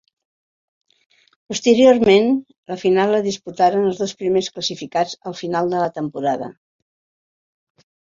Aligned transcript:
Posteriorment 1.51 2.31
la 2.71 2.77
final 2.83 3.13
la 3.15 3.19
disputaren 3.27 3.85
els 3.89 3.99
dos 4.05 4.13
primers 4.21 4.49
classificats 4.55 5.13
al 5.33 5.37
final 5.43 5.69
de 5.75 5.83
la 5.83 5.91
temporada. 5.99 6.49